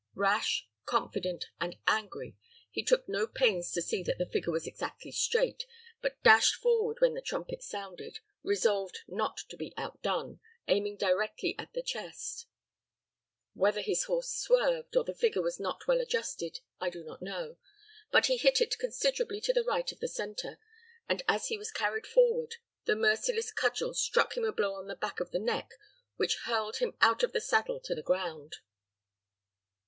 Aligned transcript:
Rash, 0.15 0.67
confident, 0.87 1.45
and 1.59 1.77
angry, 1.85 2.35
he 2.71 2.81
took 2.83 3.07
no 3.07 3.27
pains 3.27 3.71
to 3.73 3.83
see 3.83 4.01
that 4.01 4.17
the 4.17 4.25
figure 4.25 4.51
was 4.51 4.65
exactly 4.65 5.11
straight, 5.11 5.67
but 6.01 6.23
dashed 6.23 6.55
forward 6.55 6.97
when 7.01 7.13
the 7.13 7.21
trumpet 7.21 7.61
sounded, 7.61 8.17
resolved 8.41 9.01
not 9.07 9.37
to 9.49 9.55
be 9.55 9.75
outdone, 9.77 10.39
aiming 10.67 10.97
directly 10.97 11.53
at 11.59 11.73
the 11.73 11.83
chest. 11.83 12.47
Whether 13.53 13.81
his 13.81 14.05
horse 14.05 14.31
swerved, 14.35 14.95
or 14.97 15.03
the 15.03 15.13
figure 15.13 15.43
was 15.43 15.59
not 15.59 15.87
well 15.87 16.01
adjusted, 16.01 16.61
I 16.79 16.89
do 16.89 17.03
not 17.03 17.21
know; 17.21 17.57
but 18.11 18.25
he 18.25 18.37
hit 18.37 18.59
it 18.59 18.79
considerably 18.79 19.39
to 19.41 19.53
the 19.53 19.63
right 19.63 19.91
of 19.91 19.99
the 19.99 20.07
centre, 20.07 20.57
and, 21.07 21.21
as 21.27 21.49
he 21.49 21.59
was 21.59 21.69
carried 21.71 22.07
forward, 22.07 22.55
the 22.85 22.95
merciless 22.95 23.51
cudgel 23.51 23.93
struck 23.93 24.35
him 24.35 24.45
a 24.45 24.51
blow 24.51 24.73
on 24.73 24.87
the 24.87 24.95
back 24.95 25.19
of 25.19 25.29
the 25.29 25.37
neck 25.37 25.75
which 26.15 26.39
hurled 26.45 26.77
him 26.77 26.97
out 27.01 27.21
of 27.21 27.33
the 27.33 27.39
saddle 27.41 27.79
to 27.81 27.93
the 27.93 28.01
ground. 28.01 28.55